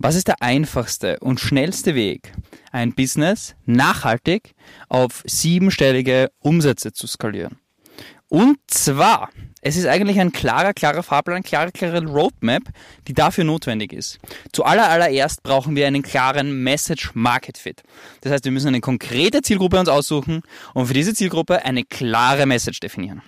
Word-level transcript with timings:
Was 0.00 0.14
ist 0.14 0.28
der 0.28 0.40
einfachste 0.42 1.18
und 1.18 1.40
schnellste 1.40 1.96
Weg, 1.96 2.32
ein 2.70 2.94
Business 2.94 3.56
nachhaltig 3.66 4.54
auf 4.88 5.24
siebenstellige 5.26 6.30
Umsätze 6.38 6.92
zu 6.92 7.08
skalieren? 7.08 7.58
Und 8.28 8.58
zwar, 8.68 9.30
es 9.60 9.76
ist 9.76 9.86
eigentlich 9.86 10.20
ein 10.20 10.30
klarer, 10.30 10.72
klarer 10.72 11.02
Fahrplan, 11.02 11.42
klare, 11.42 11.72
klare 11.72 12.04
Roadmap, 12.06 12.62
die 13.08 13.14
dafür 13.14 13.42
notwendig 13.42 13.92
ist. 13.92 14.20
Zuallererst 14.52 15.42
brauchen 15.42 15.74
wir 15.74 15.88
einen 15.88 16.02
klaren 16.02 16.62
Message 16.62 17.10
Market 17.14 17.58
Fit. 17.58 17.82
Das 18.20 18.30
heißt, 18.30 18.44
wir 18.44 18.52
müssen 18.52 18.68
eine 18.68 18.80
konkrete 18.80 19.42
Zielgruppe 19.42 19.80
uns 19.80 19.88
aussuchen 19.88 20.42
und 20.74 20.86
für 20.86 20.94
diese 20.94 21.12
Zielgruppe 21.12 21.64
eine 21.64 21.82
klare 21.82 22.46
Message 22.46 22.78
definieren. 22.78 23.22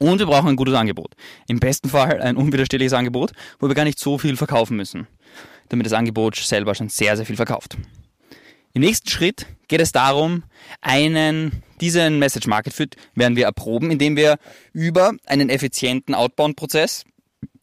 Und 0.00 0.18
wir 0.18 0.26
brauchen 0.26 0.48
ein 0.48 0.56
gutes 0.56 0.74
Angebot. 0.74 1.14
Im 1.46 1.60
besten 1.60 1.90
Fall 1.90 2.22
ein 2.22 2.36
unwiderstehliches 2.36 2.94
Angebot, 2.94 3.32
wo 3.58 3.68
wir 3.68 3.74
gar 3.74 3.84
nicht 3.84 3.98
so 3.98 4.16
viel 4.16 4.34
verkaufen 4.34 4.74
müssen, 4.74 5.06
damit 5.70 5.86
das 5.86 5.94
Angebot 5.94 6.36
selber 6.36 6.74
schon 6.74 6.90
sehr, 6.90 7.16
sehr 7.16 7.24
viel 7.24 7.36
verkauft. 7.36 7.78
Im 8.72 8.82
nächsten 8.82 9.08
Schritt 9.08 9.46
geht 9.68 9.80
es 9.80 9.92
darum, 9.92 10.44
einen, 10.80 11.62
diesen 11.80 12.18
Message 12.18 12.46
Market 12.46 12.74
Fit 12.74 12.96
werden 13.14 13.36
wir 13.36 13.46
erproben, 13.46 13.90
indem 13.90 14.16
wir 14.16 14.36
über 14.72 15.14
einen 15.26 15.48
effizienten 15.48 16.14
Outbound-Prozess 16.14 17.04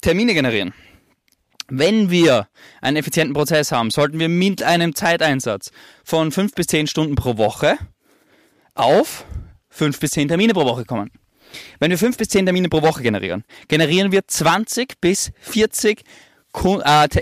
Termine 0.02 0.34
generieren. 0.34 0.74
Wenn 1.70 2.10
wir 2.10 2.48
einen 2.82 2.98
effizienten 2.98 3.34
Prozess 3.34 3.72
haben, 3.72 3.92
sollten 3.92 4.20
wir 4.20 4.30
mit 4.30 4.64
einem 4.64 4.96
Zeiteinsatz 4.96 5.72
von 6.04 6.32
fünf 6.32 6.54
bis 6.54 6.68
zehn 6.68 6.88
Stunden 6.88 7.16
pro 7.16 7.38
Woche 7.38 7.78
auf 8.74 9.26
fünf 9.70 10.00
bis 10.00 10.12
zehn 10.12 10.28
Termine 10.28 10.54
pro 10.54 10.66
Woche 10.66 10.86
kommen. 10.86 11.12
Wenn 11.80 11.92
wir 11.92 11.98
fünf 11.98 12.18
bis 12.18 12.30
zehn 12.30 12.46
Termine 12.46 12.70
pro 12.70 12.82
Woche 12.82 13.02
generieren, 13.02 13.44
generieren 13.68 14.12
wir 14.12 14.28
20 14.28 15.00
bis 15.02 15.32
40 15.42 16.00
äh, 16.00 16.04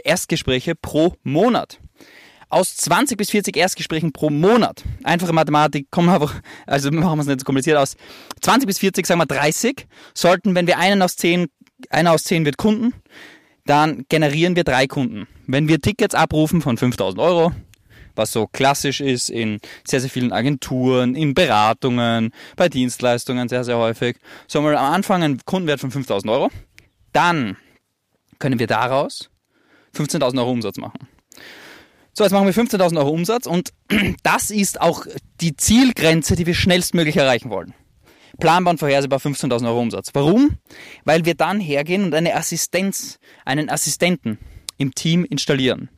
Erstgespräche 0.03 0.75
pro 0.75 1.15
Monat. 1.23 1.79
Aus 2.49 2.77
20 2.77 3.17
bis 3.17 3.31
40 3.31 3.57
Erstgesprächen 3.57 4.13
pro 4.13 4.29
Monat, 4.29 4.83
einfache 5.03 5.33
Mathematik, 5.33 5.89
kommen 5.89 6.09
einfach, 6.09 6.41
also 6.67 6.91
machen 6.91 7.17
wir 7.17 7.21
es 7.21 7.27
nicht 7.27 7.39
so 7.39 7.43
kompliziert 7.43 7.77
aus, 7.77 7.97
20 8.41 8.67
bis 8.67 8.79
40, 8.79 9.05
sagen 9.05 9.19
wir 9.19 9.25
30, 9.25 9.87
sollten, 10.13 10.55
wenn 10.55 10.67
wir 10.67 10.77
einen 10.77 11.01
aus 11.01 11.17
10, 11.17 11.47
einer 11.89 12.13
aus 12.13 12.23
10 12.23 12.45
wird 12.45 12.57
Kunden, 12.57 12.93
dann 13.65 14.05
generieren 14.09 14.55
wir 14.55 14.63
drei 14.63 14.87
Kunden. 14.87 15.27
Wenn 15.47 15.67
wir 15.67 15.81
Tickets 15.81 16.15
abrufen 16.15 16.61
von 16.61 16.77
5000 16.77 17.19
Euro, 17.19 17.51
was 18.15 18.31
so 18.31 18.47
klassisch 18.47 19.01
ist 19.01 19.29
in 19.29 19.59
sehr, 19.85 19.99
sehr 19.99 20.09
vielen 20.09 20.31
Agenturen, 20.31 21.15
in 21.15 21.33
Beratungen, 21.33 22.31
bei 22.55 22.69
Dienstleistungen 22.69 23.49
sehr, 23.49 23.63
sehr 23.63 23.77
häufig, 23.77 24.17
so 24.47 24.59
haben 24.59 24.65
wir 24.65 24.79
am 24.79 24.93
Anfang 24.93 25.23
einen 25.23 25.41
Kundenwert 25.45 25.79
von 25.79 25.91
5000 25.91 26.31
Euro, 26.31 26.49
dann 27.11 27.57
können 28.39 28.59
wir 28.59 28.67
daraus 28.67 29.29
15.000 29.95 30.37
Euro 30.39 30.51
Umsatz 30.51 30.77
machen. 30.77 31.07
So, 32.13 32.23
jetzt 32.23 32.31
machen 32.31 32.45
wir 32.45 32.53
15.000 32.53 32.97
Euro 32.97 33.09
Umsatz 33.09 33.45
und 33.45 33.73
das 34.23 34.49
ist 34.49 34.79
auch 34.79 35.05
die 35.41 35.57
Zielgrenze, 35.57 36.35
die 36.35 36.45
wir 36.45 36.53
schnellstmöglich 36.53 37.17
erreichen 37.17 37.49
wollen. 37.49 37.73
Planbar 38.39 38.71
und 38.71 38.77
vorhersehbar 38.77 39.19
15.000 39.19 39.67
Euro 39.67 39.81
Umsatz. 39.81 40.11
Warum? 40.13 40.57
Weil 41.03 41.25
wir 41.25 41.35
dann 41.35 41.59
hergehen 41.59 42.03
und 42.03 42.13
eine 42.13 42.35
Assistenz, 42.35 43.19
einen 43.45 43.69
Assistenten 43.69 44.39
im 44.77 44.93
Team 44.93 45.25
installieren. 45.25 45.89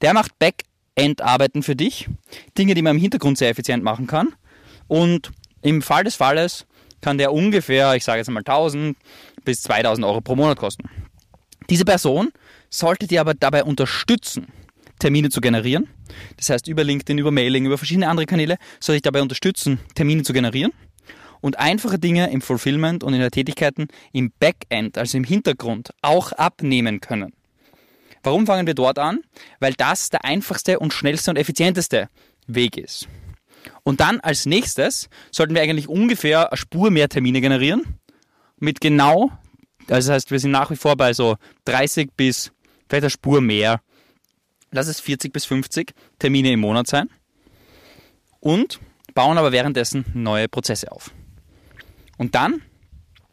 Der 0.00 0.14
macht 0.14 0.32
Backend-Arbeiten 0.38 1.62
für 1.62 1.76
dich, 1.76 2.08
Dinge, 2.58 2.74
die 2.74 2.82
man 2.82 2.96
im 2.96 3.02
Hintergrund 3.02 3.38
sehr 3.38 3.50
effizient 3.50 3.82
machen 3.82 4.06
kann. 4.06 4.34
Und 4.88 5.30
im 5.62 5.82
Fall 5.82 6.04
des 6.04 6.16
Falles 6.16 6.66
kann 7.00 7.18
der 7.18 7.32
ungefähr, 7.32 7.94
ich 7.94 8.04
sage 8.04 8.18
jetzt 8.18 8.30
mal 8.30 8.40
1000 8.40 8.96
bis 9.44 9.62
2000 9.62 10.04
Euro 10.04 10.20
pro 10.20 10.36
Monat 10.36 10.58
kosten. 10.58 10.88
Diese 11.70 11.84
Person 11.84 12.32
sollte 12.68 13.06
dir 13.06 13.20
aber 13.20 13.34
dabei 13.34 13.64
unterstützen, 13.64 14.48
Termine 14.98 15.30
zu 15.30 15.40
generieren. 15.40 15.88
Das 16.36 16.50
heißt, 16.50 16.66
über 16.66 16.84
LinkedIn, 16.84 17.18
über 17.18 17.30
Mailing, 17.30 17.64
über 17.64 17.78
verschiedene 17.78 18.08
andere 18.08 18.26
Kanäle 18.26 18.56
soll 18.80 18.96
ich 18.96 19.02
dabei 19.02 19.22
unterstützen, 19.22 19.78
Termine 19.94 20.24
zu 20.24 20.32
generieren 20.32 20.72
und 21.40 21.58
einfache 21.58 21.98
Dinge 21.98 22.30
im 22.30 22.42
Fulfillment 22.42 23.04
und 23.04 23.14
in 23.14 23.20
der 23.20 23.30
Tätigkeiten 23.30 23.88
im 24.12 24.32
Backend, 24.38 24.98
also 24.98 25.16
im 25.16 25.24
Hintergrund, 25.24 25.90
auch 26.02 26.32
abnehmen 26.32 27.00
können. 27.00 27.32
Warum 28.22 28.46
fangen 28.46 28.66
wir 28.66 28.74
dort 28.74 28.98
an? 28.98 29.20
Weil 29.60 29.72
das 29.74 30.10
der 30.10 30.24
einfachste 30.24 30.78
und 30.78 30.92
schnellste 30.92 31.30
und 31.30 31.36
effizienteste 31.36 32.08
Weg 32.46 32.76
ist. 32.76 33.08
Und 33.82 34.00
dann 34.00 34.20
als 34.20 34.44
nächstes 34.44 35.08
sollten 35.30 35.54
wir 35.54 35.62
eigentlich 35.62 35.88
ungefähr 35.88 36.50
eine 36.50 36.56
Spur 36.56 36.90
mehr 36.90 37.08
Termine 37.08 37.40
generieren. 37.40 37.98
Mit 38.58 38.80
genau, 38.80 39.30
das 39.96 40.08
heißt, 40.08 40.30
wir 40.30 40.38
sind 40.38 40.50
nach 40.50 40.70
wie 40.70 40.76
vor 40.76 40.96
bei 40.96 41.12
so 41.12 41.36
30 41.64 42.10
bis 42.16 42.52
vielleicht 42.88 43.04
eine 43.04 43.10
Spur 43.10 43.40
mehr 43.40 43.80
lass 44.72 44.88
es 44.88 45.00
40 45.00 45.32
bis 45.32 45.44
50 45.44 45.92
Termine 46.18 46.52
im 46.52 46.60
Monat 46.60 46.86
sein 46.86 47.08
und 48.40 48.80
bauen 49.14 49.38
aber 49.38 49.52
währenddessen 49.52 50.04
neue 50.14 50.48
Prozesse 50.48 50.90
auf. 50.92 51.10
Und 52.16 52.34
dann 52.34 52.62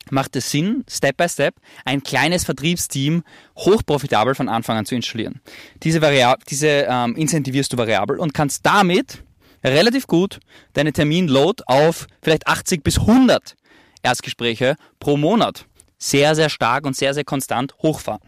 macht 0.10 0.36
es 0.36 0.50
Sinn, 0.50 0.86
Step 0.90 1.18
by 1.18 1.28
Step 1.28 1.56
ein 1.86 2.02
kleines 2.02 2.46
Vertriebsteam 2.46 3.24
hochprofitabel 3.58 4.36
von 4.36 4.48
Anfang 4.50 4.78
an 4.78 4.86
zu 4.86 4.96
installieren. 4.96 5.42
Diese, 5.84 6.02
Variab 6.02 6.46
diese 6.46 6.88
ähm, 6.90 7.16
incentivierst 7.16 7.74
du 7.74 7.78
variabel 7.78 8.18
und 8.18 8.34
kannst 8.34 8.66
damit 8.66 9.24
relativ 9.64 10.08
gut 10.08 10.40
deine 10.74 10.94
Terminload 10.94 11.64
auf 11.66 12.08
vielleicht 12.22 12.48
80 12.48 12.84
bis 12.84 13.00
100 13.00 13.56
Erstgespräche 14.02 14.76
pro 15.00 15.18
Monat 15.18 15.66
sehr, 15.98 16.36
sehr 16.36 16.50
stark 16.50 16.86
und 16.86 16.96
sehr, 16.96 17.14
sehr 17.14 17.24
konstant 17.24 17.76
hochfahren. 17.82 18.22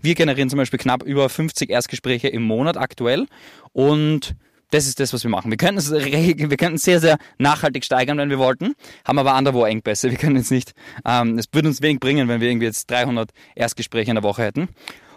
Wir 0.00 0.14
generieren 0.14 0.50
zum 0.50 0.58
Beispiel 0.58 0.78
knapp 0.78 1.02
über 1.02 1.28
50 1.28 1.70
Erstgespräche 1.70 2.28
im 2.28 2.42
Monat 2.42 2.76
aktuell 2.76 3.26
und 3.72 4.36
das 4.70 4.86
ist 4.86 4.98
das, 4.98 5.12
was 5.12 5.22
wir 5.22 5.30
machen. 5.30 5.50
Wir 5.50 5.58
könnten 5.58 5.78
es, 5.78 5.92
wir 5.92 6.56
könnten 6.56 6.78
sehr, 6.78 7.00
sehr 7.00 7.18
nachhaltig 7.38 7.84
steigern, 7.84 8.18
wenn 8.18 8.30
wir 8.30 8.38
wollten, 8.38 8.74
haben 9.04 9.18
aber 9.18 9.34
anderwo 9.34 9.64
Engpässe. 9.64 10.10
Wir 10.10 10.18
können 10.18 10.36
jetzt 10.36 10.50
nicht, 10.50 10.74
ähm, 11.04 11.38
es 11.38 11.46
würde 11.52 11.68
uns 11.68 11.82
wenig 11.82 12.00
bringen, 12.00 12.28
wenn 12.28 12.40
wir 12.40 12.48
irgendwie 12.48 12.66
jetzt 12.66 12.90
300 12.90 13.30
Erstgespräche 13.54 14.10
in 14.10 14.16
der 14.16 14.24
Woche 14.24 14.42
hätten. 14.42 14.68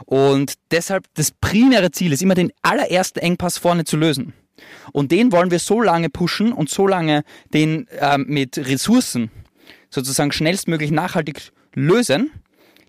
Und 0.05 0.53
deshalb, 0.71 1.05
das 1.15 1.31
primäre 1.31 1.91
Ziel 1.91 2.13
ist 2.13 2.21
immer 2.21 2.35
den 2.35 2.51
allerersten 2.61 3.19
Engpass 3.19 3.57
vorne 3.57 3.85
zu 3.85 3.97
lösen. 3.97 4.33
Und 4.91 5.11
den 5.11 5.31
wollen 5.31 5.51
wir 5.51 5.59
so 5.59 5.81
lange 5.81 6.09
pushen 6.09 6.51
und 6.51 6.69
so 6.69 6.85
lange 6.85 7.23
den 7.53 7.87
ähm, 7.99 8.25
mit 8.27 8.57
Ressourcen 8.57 9.31
sozusagen 9.89 10.31
schnellstmöglich 10.31 10.91
nachhaltig 10.91 11.51
lösen, 11.73 12.31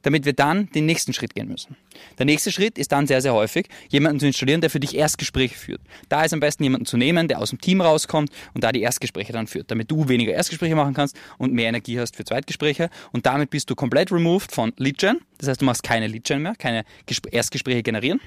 damit 0.02 0.24
wir 0.24 0.32
dann 0.32 0.70
den 0.70 0.86
nächsten 0.86 1.12
Schritt 1.12 1.34
gehen 1.34 1.48
müssen. 1.48 1.76
Der 2.18 2.26
nächste 2.26 2.50
Schritt 2.50 2.78
ist 2.78 2.92
dann 2.92 3.06
sehr, 3.06 3.20
sehr 3.20 3.34
häufig, 3.34 3.68
jemanden 3.88 4.20
zu 4.20 4.26
installieren, 4.26 4.60
der 4.60 4.70
für 4.70 4.80
dich 4.80 4.96
Erstgespräche 4.96 5.54
führt. 5.54 5.80
Da 6.08 6.24
ist 6.24 6.32
am 6.32 6.40
besten 6.40 6.62
jemanden 6.62 6.86
zu 6.86 6.96
nehmen, 6.96 7.28
der 7.28 7.38
aus 7.38 7.50
dem 7.50 7.60
Team 7.60 7.80
rauskommt 7.80 8.30
und 8.54 8.64
da 8.64 8.72
die 8.72 8.80
Erstgespräche 8.80 9.32
dann 9.32 9.46
führt, 9.46 9.70
damit 9.70 9.90
du 9.90 10.08
weniger 10.08 10.32
Erstgespräche 10.32 10.74
machen 10.74 10.94
kannst 10.94 11.16
und 11.38 11.52
mehr 11.52 11.68
Energie 11.68 11.98
hast 11.98 12.16
für 12.16 12.24
Zweitgespräche. 12.24 12.90
Und 13.12 13.26
damit 13.26 13.50
bist 13.50 13.68
du 13.70 13.74
komplett 13.74 14.10
removed 14.12 14.52
von 14.52 14.72
Lead-Gen. 14.76 15.18
Das 15.38 15.48
heißt, 15.48 15.60
du 15.60 15.64
machst 15.64 15.82
keine 15.82 16.06
Lead-Gen 16.06 16.42
mehr, 16.42 16.54
keine 16.56 16.84
Erstgespräche 17.30 17.82
generieren, 17.82 18.20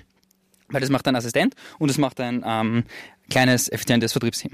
weil 0.69 0.81
das 0.81 0.89
macht 0.89 1.07
dein 1.07 1.15
Assistent 1.15 1.55
und 1.79 1.89
das 1.89 1.97
macht 1.97 2.19
ein 2.19 2.43
ähm, 2.45 2.83
kleines, 3.29 3.71
effizientes 3.71 4.11
Vertriebsteam. 4.11 4.51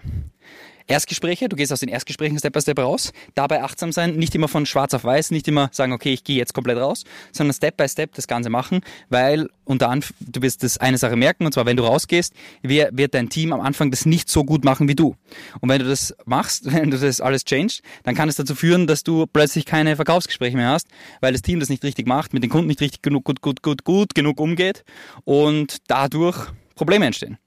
Erstgespräche, 0.89 1.47
du 1.49 1.55
gehst 1.55 1.71
aus 1.71 1.81
den 1.81 1.89
Erstgesprächen 1.89 2.39
Step 2.39 2.53
by 2.53 2.61
Step 2.61 2.79
raus, 2.79 3.13
dabei 3.35 3.61
achtsam 3.61 3.91
sein, 3.91 4.15
nicht 4.15 4.33
immer 4.33 4.47
von 4.47 4.65
schwarz 4.65 4.95
auf 4.95 5.03
weiß, 5.03 5.29
nicht 5.29 5.47
immer 5.47 5.69
sagen, 5.71 5.93
okay, 5.93 6.13
ich 6.13 6.23
gehe 6.23 6.35
jetzt 6.35 6.55
komplett 6.55 6.79
raus, 6.79 7.03
sondern 7.31 7.53
Step 7.53 7.77
by 7.77 7.87
Step 7.87 8.15
das 8.15 8.27
Ganze 8.27 8.49
machen, 8.49 8.81
weil 9.09 9.49
unter 9.65 9.89
Anf 9.89 10.13
du 10.19 10.41
wirst 10.41 10.63
das 10.63 10.79
eine 10.79 10.97
Sache 10.97 11.15
merken, 11.15 11.45
und 11.45 11.53
zwar, 11.53 11.67
wenn 11.67 11.77
du 11.77 11.83
rausgehst, 11.83 12.33
wird 12.63 13.13
dein 13.13 13.29
Team 13.29 13.53
am 13.53 13.61
Anfang 13.61 13.91
das 13.91 14.07
nicht 14.07 14.29
so 14.29 14.43
gut 14.43 14.65
machen 14.65 14.87
wie 14.87 14.95
du. 14.95 15.15
Und 15.61 15.69
wenn 15.69 15.79
du 15.79 15.87
das 15.87 16.15
machst, 16.25 16.65
wenn 16.73 16.89
du 16.89 16.97
das 16.97 17.21
alles 17.21 17.45
changed, 17.45 17.83
dann 18.03 18.15
kann 18.15 18.27
es 18.27 18.35
dazu 18.35 18.55
führen, 18.55 18.87
dass 18.87 19.03
du 19.03 19.27
plötzlich 19.27 19.65
keine 19.65 19.95
Verkaufsgespräche 19.95 20.57
mehr 20.57 20.69
hast, 20.69 20.87
weil 21.21 21.33
das 21.33 21.43
Team 21.43 21.59
das 21.59 21.69
nicht 21.69 21.83
richtig 21.83 22.07
macht, 22.07 22.33
mit 22.33 22.41
den 22.41 22.49
Kunden 22.49 22.67
nicht 22.67 22.81
richtig 22.81 23.03
genug, 23.03 23.25
gut, 23.25 23.41
gut, 23.41 23.61
gut, 23.61 23.83
gut 23.83 24.15
genug 24.15 24.39
umgeht 24.39 24.83
und 25.23 25.77
dadurch 25.87 26.47
Probleme 26.73 27.05
entstehen. 27.05 27.37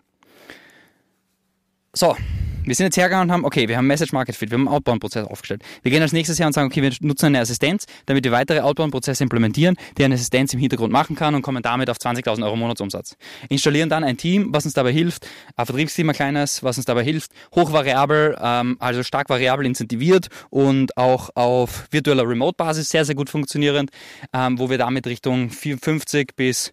So, 1.92 2.16
wir 2.64 2.74
sind 2.74 2.86
jetzt 2.86 2.96
hergegangen 2.96 3.28
und 3.28 3.32
haben, 3.32 3.44
okay, 3.44 3.68
wir 3.68 3.76
haben 3.76 3.86
Message 3.86 4.12
Market 4.12 4.36
Fit, 4.36 4.50
wir 4.50 4.56
haben 4.56 4.68
einen 4.68 4.76
Outbound-Prozess 4.76 5.26
aufgestellt. 5.26 5.62
Wir 5.82 5.90
gehen 5.90 6.02
als 6.02 6.12
nächstes 6.12 6.38
her 6.38 6.46
und 6.46 6.52
sagen, 6.52 6.68
okay, 6.68 6.82
wir 6.82 6.92
nutzen 7.00 7.26
eine 7.26 7.40
Assistenz, 7.40 7.86
damit 8.06 8.24
wir 8.24 8.32
weitere 8.32 8.60
Outbound-Prozesse 8.60 9.22
implementieren, 9.24 9.76
die 9.98 10.04
eine 10.04 10.14
Assistenz 10.14 10.54
im 10.54 10.60
Hintergrund 10.60 10.92
machen 10.92 11.16
kann 11.16 11.34
und 11.34 11.42
kommen 11.42 11.62
damit 11.62 11.90
auf 11.90 11.96
20.000 11.96 12.44
Euro 12.44 12.56
Monatsumsatz. 12.56 13.16
Installieren 13.48 13.88
dann 13.88 14.04
ein 14.04 14.16
Team, 14.16 14.48
was 14.52 14.64
uns 14.64 14.74
dabei 14.74 14.92
hilft, 14.92 15.26
ein 15.56 15.66
Vertriebsteam 15.66 16.08
ein 16.08 16.14
kleines, 16.14 16.62
was 16.62 16.76
uns 16.76 16.86
dabei 16.86 17.02
hilft, 17.02 17.32
hochvariabel, 17.54 18.38
ähm, 18.40 18.76
also 18.78 19.02
stark 19.02 19.28
variabel 19.28 19.66
incentiviert 19.66 20.28
und 20.50 20.96
auch 20.96 21.30
auf 21.34 21.88
virtueller 21.90 22.28
Remote-Basis 22.28 22.88
sehr, 22.88 23.04
sehr 23.04 23.14
gut 23.14 23.28
funktionierend, 23.28 23.90
ähm, 24.32 24.58
wo 24.58 24.70
wir 24.70 24.78
damit 24.78 25.06
Richtung 25.06 25.50
50 25.50 26.36
bis 26.36 26.72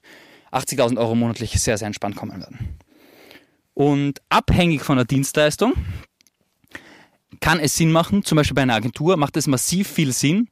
80.000 0.52 0.98
Euro 0.98 1.16
monatlich 1.16 1.60
sehr, 1.60 1.78
sehr 1.78 1.88
entspannt 1.88 2.16
kommen 2.16 2.40
werden. 2.40 2.78
Und 3.80 4.20
abhängig 4.28 4.81
von 4.81 4.98
der 4.98 5.06
Dienstleistung 5.06 5.72
kann 7.40 7.62
es 7.62 7.78
Sinn 7.78 7.94
machen, 7.94 8.26
zum 8.26 8.36
Beispiel 8.36 8.56
bei 8.56 8.64
einer 8.64 8.76
Agentur 8.76 9.16
macht 9.16 9.38
es 9.38 9.48
massiv 9.48 9.88
viel 9.88 10.12
Sinn, 10.12 10.50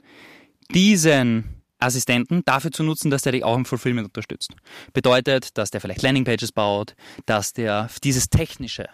diesen 0.73 1.61
Assistenten 1.77 2.43
dafür 2.45 2.71
zu 2.71 2.83
nutzen, 2.83 3.11
dass 3.11 3.23
der 3.23 3.33
dich 3.33 3.43
auch 3.43 3.57
im 3.57 3.65
Fulfillment 3.65 4.07
unterstützt. 4.07 4.53
Bedeutet, 4.93 5.57
dass 5.57 5.71
der 5.71 5.81
vielleicht 5.81 6.03
Landingpages 6.03 6.53
baut, 6.53 6.95
dass 7.25 7.51
der 7.51 7.89
dieses 8.01 8.29
technische, 8.29 8.87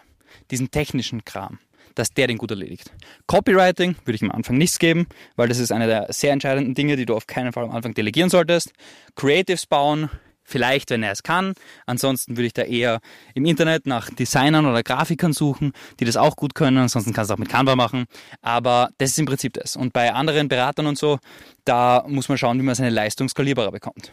diesen 0.49 0.71
technischen 0.71 1.23
Kram, 1.25 1.59
dass 1.93 2.09
der 2.09 2.25
den 2.25 2.39
gut 2.39 2.49
erledigt. 2.49 2.91
Copywriting 3.27 3.97
würde 4.03 4.15
ich 4.15 4.23
am 4.23 4.31
Anfang 4.31 4.57
nichts 4.57 4.79
geben, 4.79 5.05
weil 5.35 5.47
das 5.47 5.59
ist 5.59 5.71
eine 5.71 5.85
der 5.85 6.07
sehr 6.09 6.33
entscheidenden 6.33 6.73
Dinge, 6.73 6.95
die 6.95 7.05
du 7.05 7.13
auf 7.13 7.27
keinen 7.27 7.53
Fall 7.53 7.65
am 7.65 7.71
Anfang 7.71 7.93
delegieren 7.93 8.31
solltest. 8.31 8.73
Creatives 9.15 9.67
bauen, 9.67 10.09
Vielleicht, 10.43 10.89
wenn 10.89 11.03
er 11.03 11.11
es 11.11 11.23
kann. 11.23 11.53
Ansonsten 11.85 12.37
würde 12.37 12.47
ich 12.47 12.53
da 12.53 12.63
eher 12.63 12.99
im 13.33 13.45
Internet 13.45 13.85
nach 13.85 14.09
Designern 14.09 14.65
oder 14.65 14.83
Grafikern 14.83 15.33
suchen, 15.33 15.71
die 15.99 16.05
das 16.05 16.17
auch 16.17 16.35
gut 16.35 16.55
können. 16.55 16.77
Ansonsten 16.77 17.13
kannst 17.13 17.29
du 17.29 17.35
auch 17.35 17.39
mit 17.39 17.49
Canva 17.49 17.75
machen. 17.75 18.05
Aber 18.41 18.89
das 18.97 19.11
ist 19.11 19.19
im 19.19 19.25
Prinzip 19.25 19.53
das. 19.53 19.75
Und 19.75 19.93
bei 19.93 20.13
anderen 20.13 20.47
Beratern 20.47 20.87
und 20.87 20.97
so, 20.97 21.19
da 21.65 22.03
muss 22.07 22.29
man 22.29 22.37
schauen, 22.37 22.59
wie 22.59 22.63
man 22.63 22.75
seine 22.75 22.89
Leistung 22.89 23.29
skalierbarer 23.29 23.71
bekommt. 23.71 24.11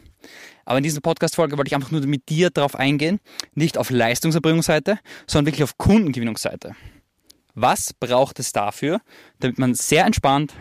Aber 0.65 0.79
in 0.79 0.85
dieser 0.85 1.01
Podcast-Folge 1.01 1.59
wollte 1.59 1.69
ich 1.69 1.75
einfach 1.75 1.91
nur 1.91 2.01
mit 2.07 2.29
dir 2.29 2.51
darauf 2.51 2.77
eingehen, 2.77 3.19
nicht 3.55 3.77
auf 3.77 3.91
Leistungserbringungsseite, 3.91 4.99
sondern 5.27 5.47
wirklich 5.47 5.65
auf 5.65 5.77
Kundengewinnungsseite. 5.79 6.77
Was 7.63 7.93
braucht 7.93 8.39
es 8.39 8.53
dafür, 8.53 9.03
damit 9.41 9.59
man 9.59 9.75
sehr 9.75 10.07
entspannt 10.07 10.55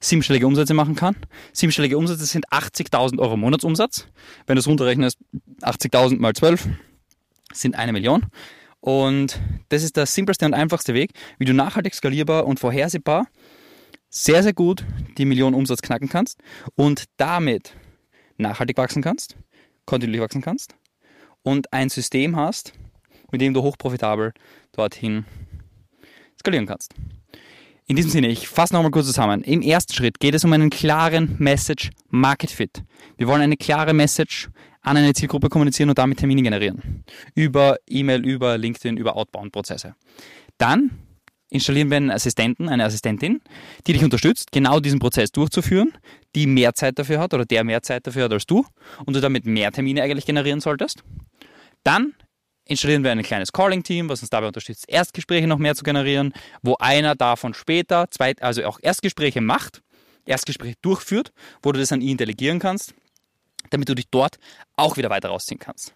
siebenstellige 0.00 0.48
Umsätze 0.48 0.74
machen 0.74 0.96
kann? 0.96 1.14
Siebenstellige 1.52 1.96
Umsätze 1.96 2.26
sind 2.26 2.48
80.000 2.48 3.20
Euro 3.20 3.36
Monatsumsatz. 3.36 4.08
Wenn 4.46 4.56
du 4.56 4.60
es 4.60 4.66
runterrechnest, 4.66 5.18
80.000 5.62 6.18
mal 6.18 6.32
12 6.32 6.66
sind 7.52 7.76
eine 7.76 7.92
Million. 7.92 8.26
Und 8.80 9.38
das 9.68 9.84
ist 9.84 9.96
der 9.96 10.06
simpelste 10.06 10.44
und 10.44 10.54
einfachste 10.54 10.92
Weg, 10.92 11.12
wie 11.38 11.44
du 11.44 11.54
nachhaltig 11.54 11.94
skalierbar 11.94 12.46
und 12.46 12.58
vorhersehbar 12.58 13.28
sehr, 14.08 14.42
sehr 14.42 14.52
gut 14.52 14.84
die 15.18 15.26
Million 15.26 15.54
Umsatz 15.54 15.82
knacken 15.82 16.08
kannst 16.08 16.40
und 16.74 17.04
damit 17.16 17.74
nachhaltig 18.38 18.76
wachsen 18.76 19.02
kannst, 19.02 19.36
kontinuierlich 19.84 20.24
wachsen 20.24 20.42
kannst 20.42 20.74
und 21.44 21.72
ein 21.72 21.90
System 21.90 22.34
hast, 22.34 22.72
mit 23.30 23.40
dem 23.40 23.54
du 23.54 23.62
hochprofitabel 23.62 24.32
dorthin 24.72 25.26
skalieren 26.40 26.66
kannst. 26.66 26.94
In 27.86 27.96
diesem 27.96 28.10
Sinne, 28.10 28.28
ich 28.28 28.48
fasse 28.48 28.74
nochmal 28.74 28.90
kurz 28.92 29.06
zusammen. 29.06 29.42
Im 29.42 29.62
ersten 29.62 29.92
Schritt 29.94 30.20
geht 30.20 30.34
es 30.34 30.44
um 30.44 30.52
einen 30.52 30.70
klaren 30.70 31.34
Message 31.38 31.90
Market 32.08 32.50
Fit. 32.50 32.84
Wir 33.16 33.26
wollen 33.26 33.42
eine 33.42 33.56
klare 33.56 33.92
Message 33.92 34.48
an 34.82 34.96
eine 34.96 35.12
Zielgruppe 35.12 35.48
kommunizieren 35.48 35.88
und 35.88 35.98
damit 35.98 36.18
Termine 36.18 36.42
generieren. 36.42 37.04
Über 37.34 37.76
E-Mail, 37.88 38.24
über 38.24 38.56
LinkedIn, 38.58 38.96
über 38.96 39.16
Outbound-Prozesse. 39.16 39.94
Dann 40.56 40.90
installieren 41.48 41.90
wir 41.90 41.96
einen 41.96 42.10
Assistenten, 42.10 42.68
eine 42.68 42.84
Assistentin, 42.84 43.40
die 43.86 43.92
dich 43.92 44.04
unterstützt, 44.04 44.52
genau 44.52 44.78
diesen 44.80 45.00
Prozess 45.00 45.32
durchzuführen, 45.32 45.92
die 46.36 46.46
mehr 46.46 46.74
Zeit 46.74 46.98
dafür 46.98 47.18
hat 47.18 47.34
oder 47.34 47.44
der 47.44 47.64
mehr 47.64 47.82
Zeit 47.82 48.06
dafür 48.06 48.24
hat 48.24 48.32
als 48.32 48.46
du 48.46 48.64
und 49.04 49.16
du 49.16 49.20
damit 49.20 49.46
mehr 49.46 49.72
Termine 49.72 50.02
eigentlich 50.02 50.26
generieren 50.26 50.60
solltest. 50.60 51.02
Dann 51.82 52.14
installieren 52.64 53.04
wir 53.04 53.10
ein 53.10 53.22
kleines 53.22 53.52
Calling-Team, 53.52 54.08
was 54.08 54.20
uns 54.20 54.30
dabei 54.30 54.46
unterstützt, 54.46 54.84
Erstgespräche 54.88 55.46
noch 55.46 55.58
mehr 55.58 55.74
zu 55.74 55.84
generieren, 55.84 56.32
wo 56.62 56.76
einer 56.78 57.14
davon 57.14 57.54
später, 57.54 58.10
zweit, 58.10 58.42
also 58.42 58.64
auch 58.64 58.78
Erstgespräche 58.80 59.40
macht, 59.40 59.82
Erstgespräche 60.24 60.76
durchführt, 60.82 61.32
wo 61.62 61.72
du 61.72 61.80
das 61.80 61.92
an 61.92 62.00
ihn 62.00 62.16
delegieren 62.16 62.58
kannst, 62.58 62.94
damit 63.70 63.88
du 63.88 63.94
dich 63.94 64.08
dort 64.10 64.38
auch 64.76 64.96
wieder 64.96 65.10
weiter 65.10 65.28
rausziehen 65.28 65.58
kannst. 65.58 65.94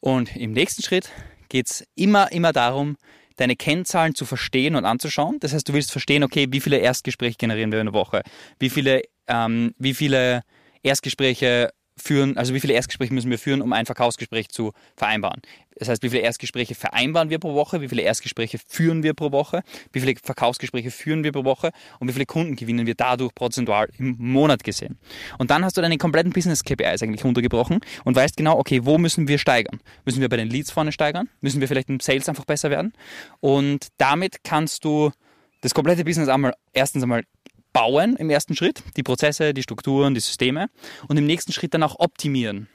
Und 0.00 0.36
im 0.36 0.52
nächsten 0.52 0.82
Schritt 0.82 1.10
geht 1.48 1.66
es 1.66 1.84
immer, 1.94 2.30
immer 2.30 2.52
darum, 2.52 2.96
deine 3.36 3.56
Kennzahlen 3.56 4.14
zu 4.14 4.24
verstehen 4.24 4.76
und 4.76 4.84
anzuschauen. 4.84 5.38
Das 5.40 5.52
heißt, 5.52 5.68
du 5.68 5.72
willst 5.72 5.92
verstehen, 5.92 6.24
okay, 6.24 6.46
wie 6.50 6.60
viele 6.60 6.78
Erstgespräche 6.78 7.36
generieren 7.36 7.72
wir 7.72 7.80
in 7.80 7.86
der 7.86 7.94
Woche, 7.94 8.22
wie 8.58 8.70
viele, 8.70 9.02
ähm, 9.26 9.74
wie 9.78 9.94
viele 9.94 10.42
Erstgespräche 10.82 11.70
führen, 11.98 12.36
also 12.36 12.54
wie 12.54 12.60
viele 12.60 12.74
Erstgespräche 12.74 13.12
müssen 13.12 13.30
wir 13.30 13.38
führen, 13.38 13.62
um 13.62 13.72
ein 13.72 13.86
Verkaufsgespräch 13.86 14.48
zu 14.48 14.72
vereinbaren. 14.96 15.42
Das 15.78 15.88
heißt, 15.88 16.02
wie 16.02 16.10
viele 16.10 16.22
Erstgespräche 16.22 16.74
vereinbaren 16.74 17.30
wir 17.30 17.38
pro 17.38 17.54
Woche, 17.54 17.80
wie 17.80 17.88
viele 17.88 18.02
Erstgespräche 18.02 18.58
führen 18.66 19.02
wir 19.02 19.14
pro 19.14 19.30
Woche, 19.30 19.62
wie 19.92 20.00
viele 20.00 20.14
Verkaufsgespräche 20.22 20.90
führen 20.90 21.22
wir 21.22 21.32
pro 21.32 21.44
Woche 21.44 21.70
und 22.00 22.08
wie 22.08 22.12
viele 22.12 22.26
Kunden 22.26 22.56
gewinnen 22.56 22.86
wir 22.86 22.94
dadurch 22.94 23.34
prozentual 23.34 23.88
im 23.98 24.16
Monat 24.18 24.64
gesehen. 24.64 24.98
Und 25.38 25.50
dann 25.50 25.64
hast 25.64 25.76
du 25.76 25.80
deine 25.80 25.98
kompletten 25.98 26.32
Business 26.32 26.64
KPIs 26.64 27.02
eigentlich 27.02 27.24
runtergebrochen 27.24 27.80
und 28.04 28.16
weißt 28.16 28.36
genau, 28.36 28.58
okay, 28.58 28.80
wo 28.84 28.98
müssen 28.98 29.28
wir 29.28 29.38
steigern? 29.38 29.80
Müssen 30.04 30.20
wir 30.20 30.28
bei 30.28 30.36
den 30.36 30.48
Leads 30.48 30.70
vorne 30.70 30.92
steigern? 30.92 31.28
Müssen 31.40 31.60
wir 31.60 31.68
vielleicht 31.68 31.88
im 31.88 32.00
Sales 32.00 32.28
einfach 32.28 32.44
besser 32.44 32.70
werden? 32.70 32.92
Und 33.40 33.88
damit 33.98 34.42
kannst 34.42 34.84
du 34.84 35.12
das 35.60 35.74
komplette 35.74 36.04
Business 36.04 36.28
einmal 36.28 36.54
erstens 36.72 37.02
einmal 37.02 37.24
bauen 37.72 38.16
im 38.16 38.30
ersten 38.30 38.56
Schritt, 38.56 38.82
die 38.96 39.02
Prozesse, 39.02 39.54
die 39.54 39.62
Strukturen, 39.62 40.14
die 40.14 40.20
Systeme 40.20 40.68
und 41.08 41.16
im 41.16 41.26
nächsten 41.26 41.52
Schritt 41.52 41.74
dann 41.74 41.82
auch 41.82 41.96
optimieren. 41.98 42.68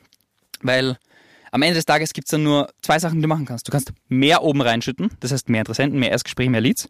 Weil 0.61 0.97
am 1.51 1.61
Ende 1.61 1.75
des 1.75 1.85
Tages 1.85 2.13
gibt 2.13 2.27
es 2.27 2.31
dann 2.31 2.43
nur 2.43 2.69
zwei 2.81 2.97
Sachen, 2.99 3.17
die 3.17 3.21
du 3.21 3.27
machen 3.27 3.45
kannst. 3.45 3.67
Du 3.67 3.71
kannst 3.71 3.93
mehr 4.07 4.43
oben 4.43 4.61
reinschütten, 4.61 5.11
das 5.19 5.31
heißt 5.31 5.49
mehr 5.49 5.61
Interessenten, 5.61 5.99
mehr 5.99 6.11
Erstgespräche, 6.11 6.49
mehr 6.49 6.61
Leads. 6.61 6.89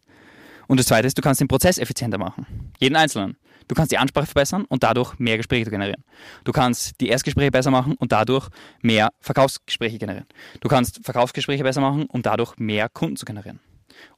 Und 0.66 0.80
das 0.80 0.86
zweite 0.86 1.06
ist, 1.06 1.18
du 1.18 1.22
kannst 1.22 1.40
den 1.40 1.48
Prozess 1.48 1.76
effizienter 1.76 2.16
machen. 2.16 2.72
Jeden 2.78 2.96
einzelnen. 2.96 3.36
Du 3.68 3.74
kannst 3.74 3.92
die 3.92 3.98
Ansprache 3.98 4.26
verbessern 4.26 4.64
und 4.66 4.82
dadurch 4.82 5.18
mehr 5.18 5.36
Gespräche 5.36 5.70
generieren. 5.70 6.04
Du 6.44 6.52
kannst 6.52 7.00
die 7.00 7.08
Erstgespräche 7.08 7.50
besser 7.50 7.70
machen 7.70 7.94
und 7.98 8.12
dadurch 8.12 8.48
mehr 8.82 9.10
Verkaufsgespräche 9.20 9.98
generieren. 9.98 10.26
Du 10.60 10.68
kannst 10.68 11.00
Verkaufsgespräche 11.02 11.62
besser 11.62 11.80
machen, 11.80 12.06
um 12.06 12.22
dadurch 12.22 12.56
mehr 12.58 12.88
Kunden 12.88 13.16
zu 13.16 13.24
generieren. 13.24 13.60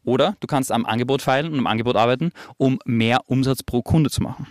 Oder 0.05 0.37
du 0.41 0.47
kannst 0.47 0.73
am 0.73 0.87
Angebot 0.87 1.23
feilen 1.23 1.53
und 1.53 1.59
am 1.59 1.67
Angebot 1.67 1.97
arbeiten, 1.97 2.33
um 2.57 2.79
mehr 2.85 3.21
Umsatz 3.27 3.63
pro 3.63 3.83
Kunde 3.83 4.11
zu 4.11 4.23
machen. 4.23 4.47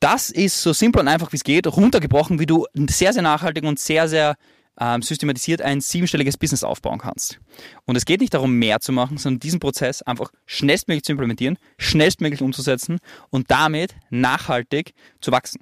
Das 0.00 0.30
ist 0.30 0.62
so 0.62 0.72
simpel 0.72 1.00
und 1.00 1.08
einfach 1.08 1.32
wie 1.32 1.36
es 1.36 1.44
geht, 1.44 1.66
runtergebrochen, 1.66 2.38
wie 2.38 2.46
du 2.46 2.66
sehr, 2.88 3.12
sehr 3.12 3.22
nachhaltig 3.22 3.64
und 3.64 3.80
sehr, 3.80 4.08
sehr 4.08 4.36
ähm, 4.80 5.02
systematisiert 5.02 5.60
ein 5.60 5.80
siebenstelliges 5.80 6.36
Business 6.36 6.62
aufbauen 6.62 6.98
kannst. 6.98 7.40
Und 7.84 7.96
es 7.96 8.04
geht 8.04 8.20
nicht 8.20 8.34
darum, 8.34 8.54
mehr 8.54 8.80
zu 8.80 8.92
machen, 8.92 9.18
sondern 9.18 9.40
diesen 9.40 9.60
Prozess 9.60 10.02
einfach 10.02 10.30
schnellstmöglich 10.46 11.02
zu 11.02 11.12
implementieren, 11.12 11.58
schnellstmöglich 11.78 12.42
umzusetzen 12.42 12.98
und 13.30 13.50
damit 13.50 13.96
nachhaltig 14.10 14.94
zu 15.20 15.32
wachsen. 15.32 15.60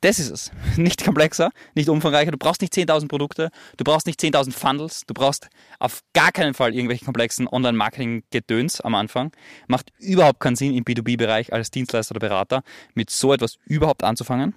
Das 0.00 0.18
ist 0.18 0.30
es. 0.30 0.50
Nicht 0.76 1.04
komplexer, 1.04 1.50
nicht 1.74 1.88
umfangreicher. 1.88 2.30
Du 2.30 2.38
brauchst 2.38 2.62
nicht 2.62 2.72
10.000 2.72 3.08
Produkte, 3.08 3.50
du 3.76 3.84
brauchst 3.84 4.06
nicht 4.06 4.18
10.000 4.18 4.52
Funnels, 4.52 5.04
du 5.06 5.12
brauchst 5.12 5.50
auf 5.78 6.02
gar 6.14 6.32
keinen 6.32 6.54
Fall 6.54 6.74
irgendwelche 6.74 7.04
komplexen 7.04 7.46
Online-Marketing-Gedöns 7.46 8.80
am 8.80 8.94
Anfang. 8.94 9.32
Macht 9.68 9.92
überhaupt 9.98 10.40
keinen 10.40 10.56
Sinn 10.56 10.74
im 10.74 10.84
B2B-Bereich 10.84 11.52
als 11.52 11.70
Dienstleister 11.70 12.12
oder 12.12 12.20
Berater 12.20 12.62
mit 12.94 13.10
so 13.10 13.32
etwas 13.34 13.58
überhaupt 13.66 14.02
anzufangen. 14.02 14.54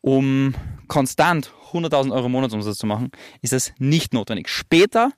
Um 0.00 0.54
konstant 0.86 1.50
100.000 1.72 2.12
Euro 2.12 2.28
Monatsumsatz 2.28 2.78
zu 2.78 2.86
machen, 2.86 3.10
ist 3.42 3.52
das 3.52 3.72
nicht 3.78 4.14
notwendig. 4.14 4.48
Später 4.48 5.10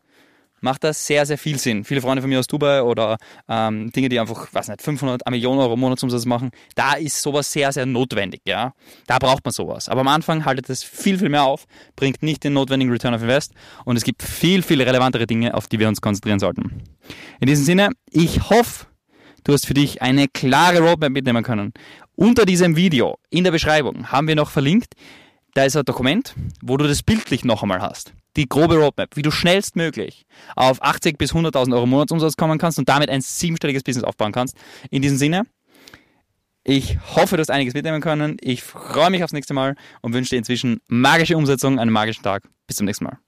macht 0.60 0.84
das 0.84 1.06
sehr, 1.06 1.26
sehr 1.26 1.38
viel 1.38 1.58
Sinn. 1.58 1.84
Viele 1.84 2.00
Freunde 2.00 2.22
von 2.22 2.30
mir 2.30 2.38
aus 2.38 2.46
Dubai 2.46 2.82
oder 2.82 3.18
ähm, 3.48 3.90
Dinge, 3.92 4.08
die 4.08 4.18
einfach, 4.18 4.52
weiß 4.52 4.68
nicht, 4.68 4.82
500 4.82 5.28
Millionen 5.30 5.60
Euro 5.60 5.76
Monatsumsatz 5.76 6.24
machen, 6.24 6.50
da 6.74 6.94
ist 6.94 7.20
sowas 7.20 7.52
sehr, 7.52 7.72
sehr 7.72 7.86
notwendig, 7.86 8.42
ja. 8.46 8.72
Da 9.06 9.18
braucht 9.18 9.44
man 9.44 9.52
sowas. 9.52 9.88
Aber 9.88 10.00
am 10.00 10.08
Anfang 10.08 10.44
haltet 10.44 10.70
es 10.70 10.82
viel, 10.82 11.18
viel 11.18 11.28
mehr 11.28 11.44
auf, 11.44 11.66
bringt 11.94 12.22
nicht 12.22 12.44
den 12.44 12.54
notwendigen 12.54 12.92
Return 12.92 13.14
of 13.14 13.22
Invest 13.22 13.52
und 13.84 13.96
es 13.96 14.04
gibt 14.04 14.22
viel, 14.22 14.62
viel 14.62 14.82
relevantere 14.82 15.26
Dinge, 15.26 15.54
auf 15.54 15.66
die 15.66 15.78
wir 15.78 15.88
uns 15.88 16.00
konzentrieren 16.00 16.38
sollten. 16.38 16.82
In 17.40 17.46
diesem 17.46 17.64
Sinne, 17.64 17.90
ich 18.10 18.50
hoffe, 18.50 18.86
du 19.44 19.52
hast 19.52 19.66
für 19.66 19.74
dich 19.74 20.02
eine 20.02 20.28
klare 20.28 20.80
Roadmap 20.80 21.10
mitnehmen 21.10 21.44
können. 21.44 21.72
Unter 22.14 22.46
diesem 22.46 22.76
Video, 22.76 23.18
in 23.30 23.44
der 23.44 23.50
Beschreibung, 23.50 24.10
haben 24.10 24.26
wir 24.26 24.36
noch 24.36 24.50
verlinkt, 24.50 24.94
da 25.54 25.64
ist 25.64 25.76
ein 25.76 25.84
Dokument, 25.84 26.34
wo 26.62 26.76
du 26.76 26.86
das 26.86 27.02
bildlich 27.02 27.44
noch 27.44 27.62
einmal 27.62 27.80
hast 27.80 28.12
die 28.36 28.48
grobe 28.48 28.76
Roadmap, 28.76 29.16
wie 29.16 29.22
du 29.22 29.30
schnellstmöglich 29.30 30.26
auf 30.54 30.82
80 30.82 31.18
bis 31.18 31.32
100.000 31.32 31.74
Euro 31.74 31.86
Monatsumsatz 31.86 32.36
kommen 32.36 32.58
kannst 32.58 32.78
und 32.78 32.88
damit 32.88 33.10
ein 33.10 33.20
siebenstelliges 33.20 33.82
Business 33.82 34.04
aufbauen 34.04 34.32
kannst. 34.32 34.56
In 34.90 35.02
diesem 35.02 35.16
Sinne, 35.16 35.42
ich 36.64 36.98
hoffe, 37.14 37.36
du 37.36 37.40
hast 37.40 37.50
einiges 37.50 37.74
mitnehmen 37.74 38.00
können. 38.00 38.36
Ich 38.40 38.62
freue 38.62 39.10
mich 39.10 39.22
aufs 39.22 39.32
nächste 39.32 39.54
Mal 39.54 39.76
und 40.02 40.14
wünsche 40.14 40.30
dir 40.30 40.38
inzwischen 40.38 40.80
magische 40.88 41.36
Umsetzung, 41.36 41.78
einen 41.78 41.92
magischen 41.92 42.22
Tag. 42.22 42.42
Bis 42.66 42.76
zum 42.76 42.86
nächsten 42.86 43.04
Mal. 43.04 43.18